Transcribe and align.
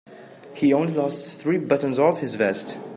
He 0.55 0.73
only 0.73 0.93
lost 0.95 1.37
three 1.39 1.59
buttons 1.59 1.99
off 1.99 2.21
his 2.21 2.33
vest. 2.33 2.79